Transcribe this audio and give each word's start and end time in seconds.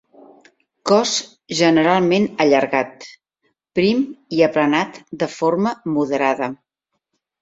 Cos 0.91 1.11
generalment 1.59 2.25
allargat, 2.45 3.07
prim 3.81 4.01
i 4.39 4.43
aplanat 4.49 4.99
de 5.25 5.29
forma 5.35 5.75
moderada. 5.99 6.49